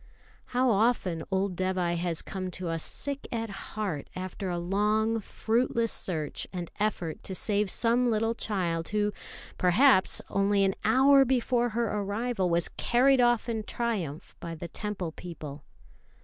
How 0.45 0.71
often 0.71 1.23
old 1.29 1.55
Dévai 1.55 1.95
has 1.95 2.23
come 2.23 2.49
to 2.57 2.69
us 2.69 2.81
sick 2.83 3.27
at 3.31 3.51
heart 3.51 4.09
after 4.15 4.49
a 4.49 4.57
long, 4.57 5.19
fruitless 5.19 5.91
search 5.91 6.47
and 6.51 6.71
effort 6.79 7.21
to 7.21 7.35
save 7.35 7.69
some 7.69 8.09
little 8.09 8.33
child 8.33 8.87
who, 8.89 9.13
perhaps, 9.59 10.19
only 10.27 10.63
an 10.63 10.73
hour 10.83 11.23
before 11.23 11.69
her 11.77 11.85
arrival 11.85 12.49
was 12.49 12.67
carried 12.77 13.21
off 13.21 13.47
in 13.47 13.61
triumph 13.61 14.35
by 14.39 14.55
the 14.55 14.67
Temple 14.67 15.11
people! 15.11 15.63